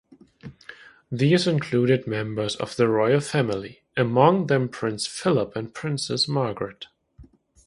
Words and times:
These 1.11 1.45
included 1.45 2.07
members 2.07 2.55
of 2.55 2.75
the 2.75 2.87
Royal 2.87 3.19
family, 3.19 3.83
among 3.95 4.47
them 4.47 4.67
Prince 4.67 5.05
Philip 5.05 5.55
and 5.55 5.71
Princess 5.75 6.27
Margaret. 6.27 6.87